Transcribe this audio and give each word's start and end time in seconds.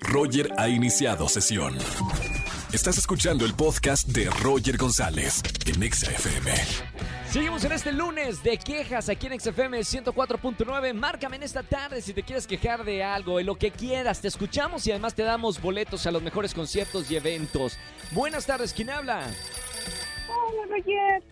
Roger 0.00 0.50
ha 0.56 0.68
iniciado 0.68 1.28
sesión. 1.28 1.76
Estás 2.72 2.98
escuchando 2.98 3.44
el 3.44 3.54
podcast 3.54 4.08
de 4.08 4.28
Roger 4.42 4.76
González 4.76 5.42
en 5.66 5.82
Exa 5.82 6.10
FM. 6.10 6.52
Seguimos 7.30 7.64
en 7.64 7.72
este 7.72 7.92
lunes 7.92 8.42
de 8.42 8.58
quejas 8.58 9.08
aquí 9.08 9.26
en 9.26 9.38
XFM 9.38 9.78
104.9. 9.80 10.94
Márcame 10.94 11.36
en 11.36 11.42
esta 11.42 11.62
tarde 11.62 12.00
si 12.02 12.12
te 12.12 12.22
quieres 12.22 12.46
quejar 12.46 12.84
de 12.84 13.02
algo, 13.02 13.38
de 13.38 13.44
lo 13.44 13.56
que 13.56 13.70
quieras. 13.70 14.20
Te 14.20 14.28
escuchamos 14.28 14.86
y 14.86 14.90
además 14.90 15.14
te 15.14 15.22
damos 15.22 15.60
boletos 15.60 16.06
a 16.06 16.10
los 16.10 16.22
mejores 16.22 16.54
conciertos 16.54 17.10
y 17.10 17.16
eventos. 17.16 17.78
Buenas 18.12 18.46
tardes, 18.46 18.72
¿quién 18.72 18.90
habla? 18.90 19.26
Hola, 20.28 20.76
Roger. 20.76 21.22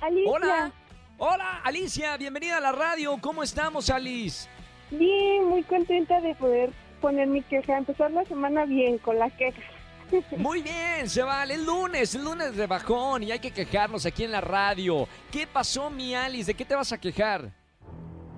Alicia. 0.00 0.30
Hola. 0.30 0.72
Hola, 1.18 1.60
Alicia, 1.64 2.16
bienvenida 2.16 2.58
a 2.58 2.60
la 2.60 2.72
radio. 2.72 3.16
¿Cómo 3.20 3.42
estamos, 3.42 3.88
Alice? 3.88 4.48
Bien, 4.90 5.48
muy 5.48 5.62
contenta 5.62 6.20
de 6.20 6.34
poder 6.34 6.72
poner 7.06 7.28
mi 7.28 7.40
queja, 7.42 7.78
empezar 7.78 8.10
la 8.10 8.24
semana 8.24 8.64
bien 8.64 8.98
con 8.98 9.16
la 9.16 9.30
queja. 9.30 9.62
Muy 10.36 10.60
bien, 10.62 11.08
se 11.08 11.22
vale. 11.22 11.54
El 11.54 11.64
lunes, 11.64 12.12
el 12.16 12.24
lunes 12.24 12.56
de 12.56 12.66
bajón 12.66 13.22
y 13.22 13.30
hay 13.30 13.38
que 13.38 13.52
quejarnos 13.52 14.04
aquí 14.06 14.24
en 14.24 14.32
la 14.32 14.40
radio. 14.40 15.06
¿Qué 15.30 15.46
pasó, 15.46 15.88
mi 15.88 16.16
Alice? 16.16 16.46
¿De 16.50 16.54
qué 16.54 16.64
te 16.64 16.74
vas 16.74 16.92
a 16.92 16.98
quejar? 17.00 17.52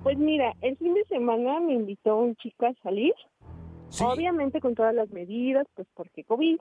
Pues 0.03 0.17
mira, 0.19 0.53
el 0.61 0.77
fin 0.77 0.93
de 0.93 1.03
semana 1.05 1.59
me 1.61 1.73
invitó 1.73 2.15
un 2.17 2.35
chico 2.35 2.67
a 2.67 2.73
salir, 2.83 3.13
Sí. 3.89 4.03
obviamente 4.03 4.61
con 4.61 4.75
todas 4.75 4.93
las 4.93 5.09
medidas, 5.09 5.65
pues 5.75 5.87
porque 5.95 6.23
COVID. 6.23 6.59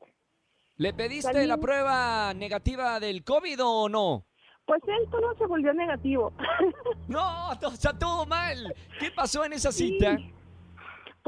¿Le 0.79 0.95
pediste 0.95 1.31
Salí- 1.33 1.47
la 1.47 1.59
prueba 1.59 2.33
negativa 2.35 2.99
del 3.01 3.23
COVID 3.23 3.59
o 3.65 3.89
no? 3.91 4.25
Pues 4.65 4.81
él 4.87 5.09
todo 5.11 5.35
se 5.37 5.45
volvió 5.47 5.75
negativo. 5.75 6.33
No, 7.09 7.53
está 7.53 7.99
todo 7.99 8.25
mal. 8.27 8.75
¿Qué 8.99 9.11
pasó 9.11 9.43
en 9.45 9.53
esa 9.55 9.73
cita? 9.73 10.19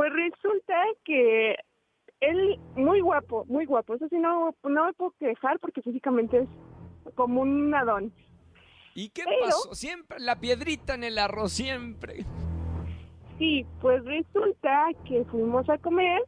Pues 0.01 0.13
resulta 0.15 0.75
que 1.05 1.57
él, 2.21 2.59
muy 2.75 3.01
guapo, 3.03 3.45
muy 3.49 3.67
guapo. 3.67 3.97
Eso 3.97 4.09
sí, 4.09 4.17
no, 4.19 4.55
no 4.65 4.87
me 4.87 4.93
puedo 4.95 5.13
quejar 5.21 5.59
porque 5.59 5.83
físicamente 5.83 6.39
es 6.39 6.49
como 7.15 7.43
un 7.43 7.69
nadón. 7.69 8.11
¿Y 8.95 9.11
qué 9.11 9.25
Pero- 9.27 9.41
pasó? 9.43 9.75
Siempre 9.75 10.19
la 10.19 10.41
piedrita 10.41 10.95
en 10.95 11.05
el 11.05 11.19
arroz, 11.19 11.53
siempre. 11.53 12.25
Sí, 13.39 13.67
pues 13.83 14.03
resulta 14.07 14.89
que 15.07 15.23
fuimos 15.27 15.69
a 15.69 15.77
comer 15.77 16.23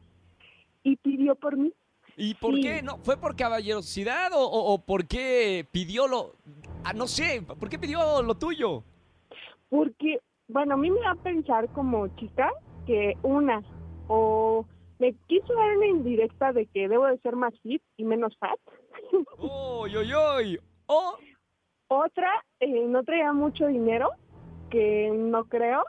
y 0.83 0.95
pidió 0.97 1.33
por 1.33 1.57
mí. 1.57 1.73
¿Y 2.15 2.35
por 2.35 2.53
Sí. 2.53 2.61
qué? 2.61 2.83
¿No? 2.83 2.99
¿Fue 2.99 3.17
por 3.17 3.35
caballerosidad 3.35 4.33
o, 4.33 4.37
o, 4.47 4.73
o 4.73 4.77
por 4.85 5.07
qué 5.07 5.65
pidió 5.71 6.07
lo... 6.07 6.35
Ah, 6.83 6.93
no 6.93 7.07
sé, 7.07 7.41
¿por 7.41 7.69
qué 7.69 7.79
pidió 7.79 8.21
lo 8.21 8.35
tuyo? 8.35 8.83
Porque, 9.69 10.19
bueno, 10.47 10.75
a 10.75 10.77
mí 10.77 10.91
me 10.91 10.99
va 10.99 11.13
a 11.13 11.15
pensar 11.15 11.67
como 11.69 12.07
chica 12.17 12.51
que 12.85 13.13
una, 13.23 13.61
o 14.07 14.65
me 14.99 15.13
quiso 15.27 15.53
dar 15.53 15.77
una 15.77 15.87
indirecta 15.87 16.53
de 16.53 16.65
que 16.67 16.87
debo 16.87 17.07
de 17.07 17.17
ser 17.19 17.35
más 17.35 17.53
fit 17.61 17.81
y 17.97 18.03
menos 18.03 18.37
fat. 18.37 18.59
¡Uy, 19.37 19.97
uy, 19.97 20.13
uy! 20.13 20.59
O 20.85 21.17
Otra, 21.87 22.29
eh, 22.59 22.85
no 22.87 23.03
traía 23.03 23.33
mucho 23.33 23.67
dinero, 23.67 24.11
que 24.69 25.11
no 25.13 25.45
creo. 25.45 25.83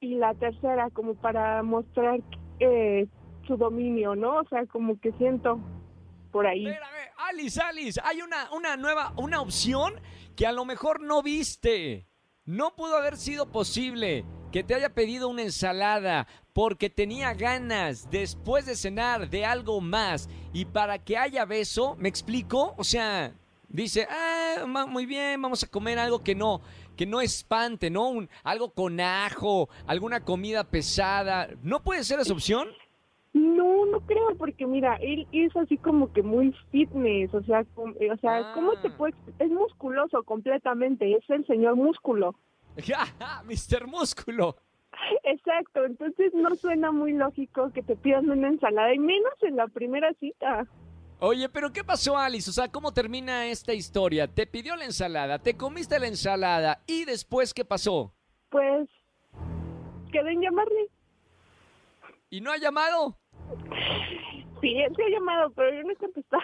Y 0.00 0.16
la 0.16 0.34
tercera, 0.34 0.90
como 0.90 1.14
para 1.14 1.62
mostrar 1.62 2.20
eh, 2.60 3.06
su 3.46 3.56
dominio, 3.56 4.14
¿no? 4.14 4.38
O 4.40 4.44
sea, 4.48 4.66
como 4.66 4.98
que 5.00 5.12
siento 5.12 5.60
por 6.30 6.46
ahí. 6.46 6.66
Espérame, 6.66 7.12
Alice, 7.16 7.60
Alice, 7.60 8.00
hay 8.02 8.20
una, 8.22 8.50
una 8.52 8.76
nueva, 8.76 9.12
una 9.16 9.40
opción 9.40 9.94
que 10.36 10.46
a 10.46 10.52
lo 10.52 10.64
mejor 10.64 11.00
no 11.00 11.22
viste. 11.22 12.08
No 12.46 12.76
pudo 12.76 12.98
haber 12.98 13.16
sido 13.16 13.50
posible 13.50 14.22
que 14.52 14.62
te 14.62 14.74
haya 14.74 14.90
pedido 14.90 15.28
una 15.28 15.40
ensalada 15.40 16.28
porque 16.52 16.90
tenía 16.90 17.32
ganas 17.32 18.10
después 18.10 18.66
de 18.66 18.76
cenar 18.76 19.30
de 19.30 19.46
algo 19.46 19.80
más 19.80 20.28
y 20.52 20.66
para 20.66 20.98
que 20.98 21.16
haya 21.16 21.46
beso, 21.46 21.96
¿me 21.98 22.10
explico? 22.10 22.74
O 22.76 22.84
sea, 22.84 23.32
dice, 23.66 24.06
ah, 24.10 24.66
muy 24.86 25.06
bien, 25.06 25.40
vamos 25.40 25.64
a 25.64 25.68
comer 25.68 25.98
algo 25.98 26.22
que 26.22 26.34
no, 26.34 26.60
que 26.98 27.06
no 27.06 27.22
espante, 27.22 27.88
¿no? 27.88 28.08
Un, 28.10 28.28
algo 28.42 28.74
con 28.74 29.00
ajo, 29.00 29.70
alguna 29.86 30.22
comida 30.22 30.64
pesada. 30.64 31.48
¿No 31.62 31.82
puede 31.82 32.04
ser 32.04 32.20
esa 32.20 32.34
opción? 32.34 32.68
No, 33.34 33.84
no 33.86 34.00
creo, 34.00 34.36
porque 34.38 34.64
mira, 34.66 34.94
él 35.02 35.26
es 35.32 35.54
así 35.56 35.76
como 35.76 36.12
que 36.12 36.22
muy 36.22 36.54
fitness, 36.70 37.34
o 37.34 37.42
sea, 37.42 37.64
com- 37.74 37.94
eh, 38.00 38.10
o 38.12 38.16
sea, 38.18 38.52
¿cómo 38.54 38.72
te 38.80 38.88
Ah. 38.88 38.94
puedo 38.96 39.12
expl- 39.12 39.34
Es 39.40 39.50
musculoso 39.50 40.22
completamente, 40.22 41.12
es 41.16 41.28
el 41.28 41.44
señor 41.46 41.74
músculo. 41.76 42.36
Mr. 43.44 43.86
Músculo. 43.88 44.56
Exacto, 45.24 45.84
entonces 45.84 46.32
no 46.34 46.54
suena 46.54 46.92
muy 46.92 47.12
lógico 47.12 47.70
que 47.72 47.82
te 47.82 47.96
pidan 47.96 48.30
una 48.30 48.48
ensalada, 48.48 48.94
y 48.94 48.98
menos 49.00 49.34
en 49.42 49.56
la 49.56 49.66
primera 49.66 50.12
cita. 50.20 50.66
Oye, 51.18 51.48
pero 51.48 51.72
¿qué 51.72 51.82
pasó, 51.82 52.16
Alice? 52.16 52.48
O 52.48 52.52
sea, 52.52 52.68
¿cómo 52.70 52.92
termina 52.92 53.46
esta 53.48 53.72
historia? 53.74 54.28
Te 54.28 54.46
pidió 54.46 54.76
la 54.76 54.84
ensalada, 54.84 55.40
te 55.40 55.56
comiste 55.56 55.98
la 55.98 56.06
ensalada 56.06 56.82
y 56.86 57.04
después, 57.04 57.52
¿qué 57.52 57.64
pasó? 57.64 58.14
Pues, 58.50 58.88
quedé 60.12 60.32
en 60.32 60.42
llamarle. 60.42 60.88
¿Y 62.30 62.40
no 62.40 62.52
ha 62.52 62.56
llamado? 62.58 63.16
Sí, 64.60 64.78
él 64.80 64.94
se 64.96 65.02
ha 65.02 65.08
llamado, 65.10 65.50
pero 65.54 65.74
yo 65.74 65.82
no 65.82 65.92
he 65.92 65.96
contestado. 65.96 66.42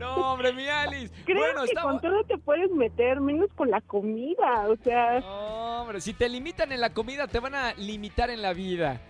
No, 0.00 0.32
hombre, 0.32 0.52
mi 0.52 0.66
Alice. 0.66 1.14
Creo 1.24 1.38
bueno, 1.38 1.62
que 1.62 1.68
estamos... 1.68 1.92
con 1.92 2.00
todo 2.00 2.24
te 2.24 2.38
puedes 2.38 2.70
meter, 2.72 3.20
menos 3.20 3.50
con 3.54 3.70
la 3.70 3.80
comida, 3.82 4.66
o 4.68 4.76
sea, 4.82 5.18
Hombre, 5.18 6.00
si 6.00 6.12
te 6.14 6.28
limitan 6.28 6.72
en 6.72 6.80
la 6.80 6.92
comida, 6.94 7.26
te 7.28 7.38
van 7.38 7.54
a 7.54 7.74
limitar 7.74 8.30
en 8.30 8.42
la 8.42 8.52
vida. 8.52 9.00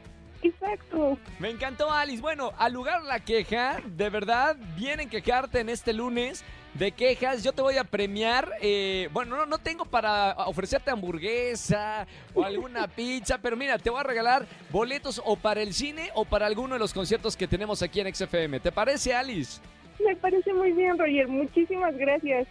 exacto. 0.42 1.16
Me 1.38 1.50
encantó, 1.50 1.90
Alice. 1.92 2.20
Bueno, 2.20 2.52
al 2.58 2.72
lugar 2.72 3.04
la 3.04 3.20
queja, 3.20 3.80
de 3.86 4.10
verdad, 4.10 4.56
vienen 4.76 5.08
quejarte 5.08 5.60
en 5.60 5.68
este 5.68 5.92
lunes 5.92 6.44
de 6.78 6.92
quejas. 6.92 7.42
Yo 7.42 7.52
te 7.52 7.62
voy 7.62 7.76
a 7.76 7.84
premiar. 7.84 8.52
eh, 8.60 9.08
bueno, 9.12 9.36
no, 9.36 9.46
no 9.46 9.58
tengo 9.58 9.84
para 9.84 10.32
ofrecerte 10.46 10.90
hamburguesa 10.90 12.06
o 12.34 12.44
alguna 12.44 12.86
pizza, 12.96 13.38
pero 13.38 13.56
mira, 13.56 13.78
te 13.78 13.90
voy 13.90 14.00
a 14.00 14.04
regalar 14.04 14.46
boletos 14.70 15.20
o 15.24 15.36
para 15.36 15.60
el 15.60 15.74
cine 15.74 16.10
o 16.14 16.24
para 16.24 16.46
alguno 16.46 16.74
de 16.74 16.78
los 16.78 16.94
conciertos 16.94 17.36
que 17.36 17.48
tenemos 17.48 17.82
aquí 17.82 18.00
en 18.00 18.14
XFM. 18.14 18.60
¿Te 18.60 18.72
parece, 18.72 19.14
Alice? 19.14 19.60
Me 20.04 20.14
parece 20.16 20.54
muy 20.54 20.72
bien, 20.72 20.96
Roger, 20.96 21.26
muchísimas 21.26 21.96
gracias. 21.96 22.46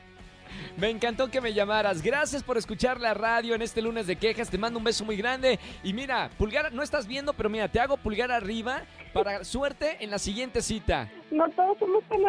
Me 0.78 0.90
encantó 0.90 1.30
que 1.30 1.42
me 1.42 1.54
llamaras. 1.54 2.02
Gracias 2.02 2.44
por 2.44 2.58
escuchar 2.58 3.00
la 3.00 3.14
radio 3.14 3.56
en 3.56 3.62
este 3.62 3.82
lunes 3.82 4.08
de 4.08 4.16
quejas. 4.16 4.50
Te 4.50 4.58
mando 4.58 4.80
un 4.80 4.86
beso 4.86 5.04
muy 5.06 5.18
grande. 5.18 5.60
Y 5.84 5.94
mira, 5.94 6.30
pulgar, 6.38 6.72
no 6.74 6.84
estás 6.84 7.08
viendo, 7.08 7.34
pero 7.34 7.50
mira, 7.50 7.68
te 7.68 7.80
hago 7.80 7.98
pulgar 7.98 8.32
arriba 8.32 8.84
para 9.14 9.44
suerte 9.44 9.98
en 10.00 10.10
la 10.10 10.20
siguiente 10.20 10.62
cita. 10.62 11.10
No 11.32 11.50
todos 11.50 11.78
somos 11.80 12.04
tan. 12.06 12.22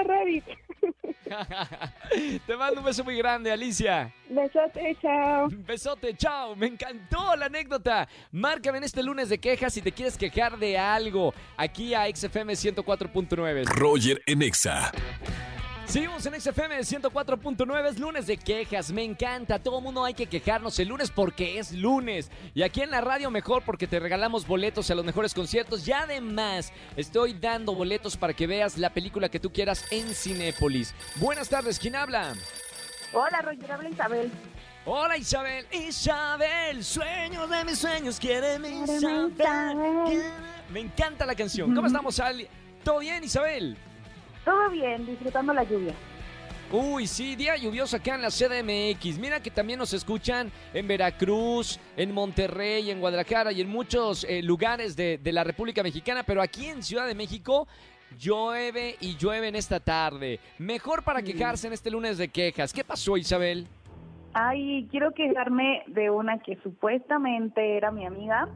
Te 2.47 2.57
mando 2.57 2.81
un 2.81 2.87
beso 2.87 3.05
muy 3.05 3.17
grande, 3.17 3.51
Alicia. 3.51 4.13
Besote, 4.29 4.97
chao. 5.01 5.47
Un 5.47 5.65
besote, 5.67 6.17
chao. 6.17 6.57
Me 6.57 6.67
encantó 6.67 7.37
la 7.37 7.47
anécdota. 7.47 8.09
Márcame 8.33 8.79
en 8.79 8.85
este 8.85 9.03
lunes 9.03 9.29
de 9.29 9.39
quejas 9.39 9.73
si 9.75 9.83
te 9.83 9.93
quieres 9.93 10.17
quejar 10.17 10.59
de 10.59 10.79
algo. 10.79 11.35
Aquí 11.57 11.95
a 11.95 12.05
XFM 12.15 12.53
104.9. 12.55 13.65
Roger 13.67 14.23
en 14.27 14.43
Exa. 14.43 14.93
Seguimos 15.89 16.27
en 16.27 16.39
XFM 16.39 16.81
104.9, 16.81 17.89
es 17.89 17.99
lunes 17.99 18.27
de 18.27 18.37
quejas, 18.37 18.93
me 18.93 19.03
encanta, 19.03 19.59
todo 19.59 19.81
mundo 19.81 20.05
hay 20.05 20.13
que 20.13 20.27
quejarnos 20.27 20.79
el 20.81 20.89
lunes 20.89 21.11
porque 21.11 21.59
es 21.59 21.73
lunes. 21.73 22.31
Y 22.53 22.63
aquí 22.63 22.83
en 22.83 22.91
la 22.91 23.01
radio 23.01 23.31
mejor 23.31 23.63
porque 23.65 23.87
te 23.87 23.99
regalamos 23.99 24.47
boletos 24.47 24.91
a 24.91 24.95
los 24.95 25.03
mejores 25.03 25.33
conciertos 25.33 25.89
y 25.89 25.93
además 25.93 26.75
estoy 26.95 27.33
dando 27.33 27.75
boletos 27.75 28.19
para 28.19 28.35
que 28.35 28.47
veas 28.47 28.77
la 28.77 28.91
película 28.91 29.31
que 29.31 29.41
tú 29.41 29.51
quieras 29.51 29.83
en 29.91 30.15
Cinépolis. 30.15 30.95
Buenas 31.17 31.49
tardes, 31.49 31.79
¿quién 31.79 31.97
habla? 31.97 32.35
Hola, 33.15 33.41
Roger, 33.41 33.73
habla 33.73 33.89
Isabel. 33.89 34.31
Hola 34.85 35.17
Isabel, 35.17 35.67
Isabel, 35.73 36.85
sueños 36.85 37.49
de 37.49 37.65
mis 37.65 37.79
sueños, 37.79 38.21
quiere 38.21 38.59
mi 38.59 38.83
Isabel. 38.83 39.33
Me 40.71 40.81
encanta 40.81 41.25
la 41.25 41.35
canción. 41.35 41.75
¿Cómo 41.75 41.87
estamos, 41.87 42.21
Ali? 42.21 42.47
¿Todo 42.85 42.99
bien, 42.99 43.25
Isabel? 43.25 43.79
Todo 44.49 44.71
bien, 44.71 45.05
disfrutando 45.05 45.53
la 45.53 45.63
lluvia. 45.63 45.93
Uy, 46.73 47.07
sí, 47.07 47.37
día 47.37 47.55
lluvioso 47.59 47.99
acá 47.99 48.15
en 48.15 48.23
la 48.23 48.31
CDMX. 48.31 49.19
Mira 49.19 49.43
que 49.43 49.51
también 49.51 49.79
nos 49.79 49.93
escuchan 49.93 50.51
en 50.73 50.89
Veracruz, 50.89 51.79
en 51.99 52.13
Monterrey, 52.13 52.91
en 52.91 52.99
Guadalajara 52.99 53.53
y 53.53 53.61
en 53.61 53.69
muchos 53.69 54.25
eh, 54.25 54.43
lugares 54.43 54.97
de, 54.97 55.19
de 55.19 55.33
la 55.33 55.45
República 55.45 55.83
Mexicana, 55.83 56.23
pero 56.23 56.41
aquí 56.41 56.65
en 56.65 56.83
Ciudad 56.83 57.07
de 57.07 57.15
México 57.15 57.69
llueve 58.19 58.97
y 59.03 59.19
llueve 59.19 59.49
en 59.49 59.55
esta 59.55 59.81
tarde. 59.81 60.41
Mejor 60.59 61.03
para 61.03 61.21
quejarse 61.21 61.67
en 61.67 61.75
este 61.75 61.91
lunes 61.91 62.17
de 62.17 62.29
quejas. 62.29 62.73
¿Qué 62.73 62.85
pasó, 62.85 63.19
Isabel? 63.19 63.67
Ay, 64.33 64.89
quiero 64.91 65.13
quejarme 65.13 65.83
de 65.89 66.09
una 66.09 66.39
que 66.39 66.57
supuestamente 66.63 67.77
era 67.77 67.91
mi 67.91 68.07
amiga, 68.07 68.49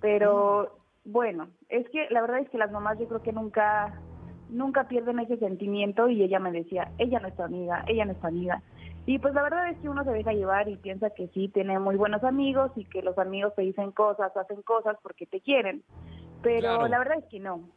pero 0.00 0.78
bueno, 1.04 1.48
es 1.68 1.88
que 1.90 2.06
la 2.10 2.22
verdad 2.22 2.38
es 2.38 2.48
que 2.50 2.58
las 2.58 2.70
mamás 2.70 2.98
yo 3.00 3.06
creo 3.08 3.22
que 3.22 3.32
nunca, 3.32 4.00
nunca 4.48 4.88
pierden 4.88 5.18
ese 5.18 5.36
sentimiento 5.38 6.08
y 6.08 6.22
ella 6.22 6.38
me 6.38 6.52
decía, 6.52 6.90
ella 6.98 7.20
no 7.20 7.28
es 7.28 7.36
tu 7.36 7.42
amiga, 7.42 7.84
ella 7.86 8.04
no 8.04 8.12
es 8.12 8.20
tu 8.20 8.26
amiga. 8.26 8.62
Y 9.06 9.18
pues 9.18 9.34
la 9.34 9.42
verdad 9.42 9.68
es 9.68 9.78
que 9.78 9.88
uno 9.88 10.02
se 10.04 10.12
deja 10.12 10.32
llevar 10.32 10.68
y 10.68 10.76
piensa 10.76 11.10
que 11.10 11.28
sí, 11.28 11.48
tiene 11.48 11.78
muy 11.78 11.96
buenos 11.96 12.24
amigos 12.24 12.70
y 12.76 12.84
que 12.86 13.02
los 13.02 13.18
amigos 13.18 13.54
te 13.54 13.62
dicen 13.62 13.92
cosas, 13.92 14.34
hacen 14.36 14.62
cosas 14.62 14.96
porque 15.02 15.26
te 15.26 15.40
quieren. 15.40 15.82
Pero 16.42 16.60
Claro. 16.60 16.88
la 16.88 16.98
verdad 16.98 17.18
es 17.18 17.24
que 17.26 17.40
no. 17.40 17.68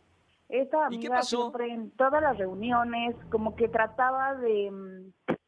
Esta 0.49 0.87
¿Y 0.89 0.99
qué 0.99 1.07
amiga 1.07 1.21
siempre 1.23 1.73
en 1.73 1.91
todas 1.91 2.21
las 2.21 2.37
reuniones 2.37 3.15
como 3.29 3.55
que 3.55 3.67
trataba 3.67 4.35
de, 4.35 4.71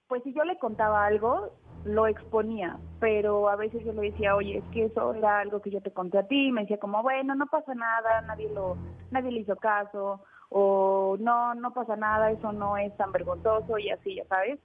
pues 0.08 0.24
si 0.24 0.34
yo 0.34 0.44
le 0.44 0.58
contaba 0.58 1.06
algo, 1.06 1.54
lo 1.86 2.08
exponía, 2.08 2.78
pero 3.00 3.48
a 3.48 3.56
veces 3.56 3.84
yo 3.86 3.94
le 3.94 4.12
decía, 4.12 4.36
oye, 4.36 4.58
es 4.58 4.64
que 4.74 4.86
eso 4.86 5.14
era 5.14 5.40
algo 5.40 5.62
que 5.62 5.70
yo 5.70 5.82
te 5.82 5.92
conté 5.92 6.18
a 6.18 6.28
ti, 6.28 6.48
y 6.48 6.52
me 6.52 6.62
decía 6.62 6.78
como, 6.78 7.02
bueno, 7.02 7.36
no 7.36 7.48
pasa 7.48 7.74
nada, 7.74 8.22
nadie 8.22 8.50
lo, 8.54 8.76
nadie 9.12 9.32
le 9.32 9.40
hizo 9.40 9.56
caso, 9.56 10.22
o 10.50 11.18
no, 11.20 11.54
no 11.56 11.74
pasa 11.74 11.96
nada, 11.96 12.32
eso 12.32 12.52
no 12.52 12.78
es 12.78 12.96
tan 12.98 13.12
vergonzoso 13.12 13.78
y 13.78 13.90
así, 13.90 14.16
ya 14.16 14.26
sabes. 14.26 14.60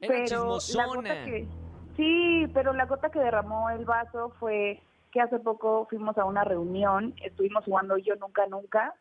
Era 0.00 0.14
pero 0.24 0.58
la 0.74 0.86
gota 0.86 1.24
que 1.24 1.46
sí, 1.96 2.46
pero 2.54 2.72
la 2.72 2.86
gota 2.86 3.10
que 3.10 3.18
derramó 3.18 3.70
el 3.70 3.84
vaso 3.84 4.32
fue 4.40 4.80
que 5.10 5.20
hace 5.20 5.38
poco 5.38 5.86
fuimos 5.90 6.16
a 6.18 6.24
una 6.24 6.44
reunión, 6.44 7.14
estuvimos 7.22 7.64
jugando 7.64 7.98
yo 7.98 8.16
nunca 8.16 8.46
nunca 8.46 8.94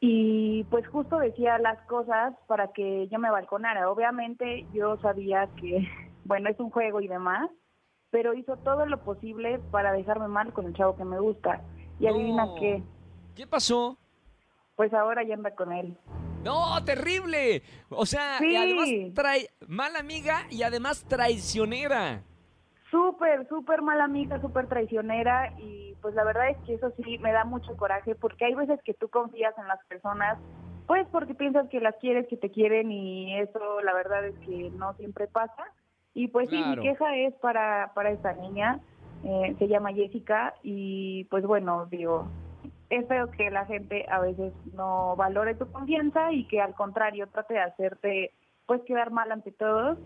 y 0.00 0.64
pues 0.64 0.86
justo 0.88 1.18
decía 1.18 1.58
las 1.58 1.80
cosas 1.86 2.34
para 2.46 2.72
que 2.72 3.08
yo 3.08 3.18
me 3.18 3.30
balconara. 3.30 3.90
Obviamente 3.90 4.66
yo 4.72 4.96
sabía 4.98 5.48
que 5.60 5.88
bueno, 6.24 6.48
es 6.48 6.58
un 6.60 6.70
juego 6.70 7.00
y 7.00 7.08
demás, 7.08 7.50
pero 8.10 8.34
hizo 8.34 8.56
todo 8.58 8.86
lo 8.86 8.98
posible 9.04 9.58
para 9.70 9.92
dejarme 9.92 10.28
mal 10.28 10.52
con 10.52 10.66
el 10.66 10.74
chavo 10.74 10.96
que 10.96 11.04
me 11.04 11.18
gusta. 11.18 11.62
Y 12.00 12.06
adivina 12.06 12.46
qué, 12.58 12.82
¿Qué 13.34 13.46
pasó? 13.46 13.96
Pues 14.82 14.94
ahora 14.94 15.22
ya 15.22 15.34
anda 15.34 15.54
con 15.54 15.70
él. 15.70 15.96
No, 16.42 16.82
terrible. 16.84 17.62
O 17.88 18.04
sea, 18.04 18.44
y 18.44 18.56
además 18.56 18.88
trae 19.14 19.50
mala 19.68 20.00
amiga 20.00 20.40
y 20.50 20.64
además 20.64 21.04
traicionera. 21.04 22.24
Súper, 22.90 23.46
súper 23.48 23.80
mala 23.80 24.02
amiga, 24.02 24.40
súper 24.40 24.66
traicionera 24.66 25.52
y 25.56 25.94
pues 26.02 26.16
la 26.16 26.24
verdad 26.24 26.48
es 26.48 26.56
que 26.66 26.74
eso 26.74 26.92
sí 27.04 27.16
me 27.18 27.30
da 27.30 27.44
mucho 27.44 27.76
coraje 27.76 28.16
porque 28.16 28.46
hay 28.46 28.54
veces 28.54 28.80
que 28.84 28.92
tú 28.92 29.08
confías 29.08 29.56
en 29.56 29.68
las 29.68 29.78
personas 29.86 30.36
pues 30.88 31.06
porque 31.12 31.36
piensas 31.36 31.68
que 31.68 31.78
las 31.78 31.94
quieres, 32.00 32.26
que 32.26 32.36
te 32.36 32.50
quieren 32.50 32.90
y 32.90 33.38
eso 33.38 33.80
la 33.84 33.94
verdad 33.94 34.26
es 34.26 34.34
que 34.40 34.68
no 34.70 34.94
siempre 34.94 35.28
pasa. 35.28 35.62
Y 36.12 36.26
pues 36.26 36.50
sí, 36.50 36.60
mi 36.60 36.82
queja 36.82 37.16
es 37.18 37.34
para, 37.34 37.92
para 37.94 38.10
esta 38.10 38.32
niña, 38.32 38.80
eh, 39.22 39.54
se 39.60 39.68
llama 39.68 39.92
Jessica 39.92 40.54
y 40.64 41.22
pues 41.26 41.46
bueno, 41.46 41.86
digo, 41.86 42.26
es 42.92 43.08
feo 43.08 43.30
que 43.30 43.50
la 43.50 43.64
gente 43.64 44.04
a 44.10 44.20
veces 44.20 44.52
no 44.74 45.16
valore 45.16 45.54
tu 45.54 45.66
confianza 45.72 46.30
y 46.30 46.46
que 46.46 46.60
al 46.60 46.74
contrario 46.74 47.26
trate 47.26 47.54
de 47.54 47.60
hacerte 47.60 48.32
pues 48.66 48.82
quedar 48.82 49.10
mal 49.10 49.32
ante 49.32 49.50
todos. 49.50 49.98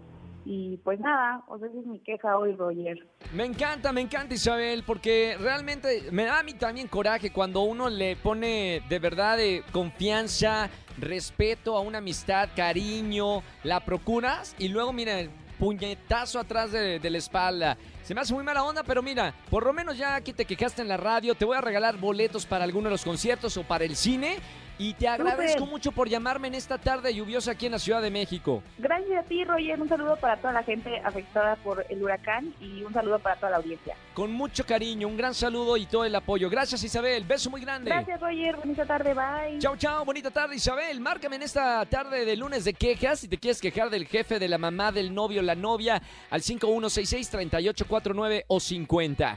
Y 0.44 0.76
pues 0.84 1.00
nada, 1.00 1.42
o 1.48 1.58
sea, 1.58 1.66
esa 1.66 1.80
es 1.80 1.86
mi 1.86 1.98
queja 1.98 2.38
hoy, 2.38 2.54
Roger. 2.54 3.04
Me 3.34 3.44
encanta, 3.44 3.92
me 3.92 4.00
encanta 4.00 4.34
Isabel, 4.34 4.84
porque 4.86 5.36
realmente 5.40 6.02
me 6.12 6.24
da 6.24 6.38
a 6.38 6.42
mí 6.44 6.54
también 6.54 6.86
coraje 6.86 7.32
cuando 7.32 7.62
uno 7.62 7.90
le 7.90 8.14
pone 8.14 8.80
de 8.88 8.98
verdad 9.00 9.36
de 9.36 9.64
confianza, 9.72 10.70
respeto 11.00 11.76
a 11.76 11.80
una 11.80 11.98
amistad, 11.98 12.50
cariño, 12.54 13.42
la 13.64 13.80
procuras 13.80 14.54
y 14.60 14.68
luego 14.68 14.92
mira 14.92 15.18
el 15.18 15.30
puñetazo 15.58 16.38
atrás 16.38 16.72
de, 16.72 17.00
la 17.10 17.18
espalda. 17.18 17.76
Se 18.02 18.14
me 18.14 18.20
hace 18.20 18.34
muy 18.34 18.44
mala 18.44 18.62
onda, 18.62 18.82
pero 18.82 19.02
mira, 19.02 19.34
por 19.50 19.64
lo 19.64 19.72
menos 19.72 19.96
ya 19.98 20.14
aquí 20.14 20.32
te 20.32 20.44
quejaste 20.44 20.82
en 20.82 20.88
la 20.88 20.96
radio, 20.96 21.34
te 21.34 21.44
voy 21.44 21.56
a 21.56 21.60
regalar 21.60 21.96
boletos 21.96 22.46
para 22.46 22.64
alguno 22.64 22.84
de 22.84 22.92
los 22.92 23.04
conciertos 23.04 23.56
o 23.56 23.62
para 23.62 23.84
el 23.84 23.96
cine 23.96 24.38
y 24.78 24.94
te 24.94 25.08
agradezco 25.08 25.66
mucho 25.66 25.92
por 25.92 26.08
llamarme 26.08 26.48
en 26.48 26.54
esta 26.54 26.78
tarde 26.78 27.14
lluviosa 27.14 27.52
aquí 27.52 27.66
en 27.66 27.72
la 27.72 27.78
Ciudad 27.78 28.02
de 28.02 28.10
México. 28.10 28.62
Gracias 28.78 29.24
a 29.24 29.28
ti, 29.28 29.44
Roger. 29.44 29.80
Un 29.80 29.88
saludo 29.88 30.16
para 30.16 30.36
toda 30.36 30.52
la 30.52 30.62
gente 30.62 31.00
afectada 31.04 31.56
por 31.56 31.84
el 31.88 32.02
huracán 32.02 32.54
y 32.60 32.82
un 32.82 32.92
saludo 32.92 33.18
para 33.18 33.36
toda 33.36 33.50
la 33.50 33.56
audiencia. 33.58 33.96
Con 34.14 34.32
mucho 34.32 34.64
cariño, 34.64 35.08
un 35.08 35.16
gran 35.16 35.34
saludo 35.34 35.76
y 35.76 35.86
todo 35.86 36.04
el 36.04 36.14
apoyo. 36.14 36.48
Gracias 36.50 36.82
Isabel, 36.84 37.24
beso 37.24 37.50
muy 37.50 37.60
grande. 37.60 37.90
Gracias, 37.90 38.20
Roger. 38.20 38.56
Bonita 38.56 38.86
tarde. 38.86 39.14
Bye. 39.14 39.58
Chao, 39.58 39.76
chao, 39.76 40.04
bonita 40.04 40.30
tarde 40.30 40.56
Isabel. 40.56 41.00
Márcame 41.00 41.36
en 41.36 41.42
esta 41.42 41.84
tarde 41.86 42.24
de 42.24 42.36
lunes 42.36 42.64
de 42.64 42.74
quejas 42.74 43.20
si 43.20 43.28
te 43.28 43.38
quieres 43.38 43.60
quejar 43.60 43.90
del 43.90 44.06
jefe, 44.06 44.38
de 44.38 44.48
la 44.48 44.58
mamá, 44.58 44.92
del 44.92 45.14
novio, 45.14 45.42
la 45.42 45.54
novia, 45.54 46.02
al 46.30 46.42
5166-3849 46.42 48.44
o 48.48 48.60
50. 48.60 49.36